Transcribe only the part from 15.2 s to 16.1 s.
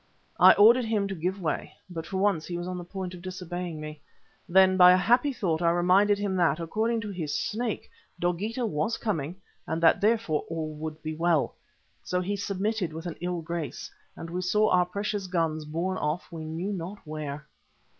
guns borne